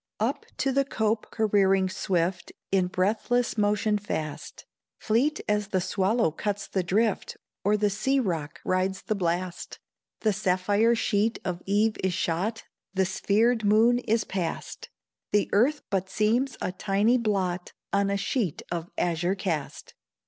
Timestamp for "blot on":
17.19-18.09